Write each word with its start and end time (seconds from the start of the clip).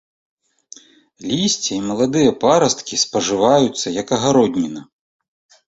Лісце 1.31 1.69
і 1.75 1.77
маладыя 1.91 2.31
парасткі 2.45 3.01
спажываюцца 3.05 3.87
як 4.01 4.07
агародніна. 4.21 4.81